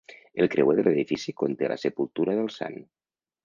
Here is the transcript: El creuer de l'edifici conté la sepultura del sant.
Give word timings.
El 0.43 0.47
creuer 0.53 0.75
de 0.79 0.83
l'edifici 0.87 1.37
conté 1.43 1.71
la 1.75 1.79
sepultura 1.85 2.39
del 2.41 2.53
sant. 2.59 2.85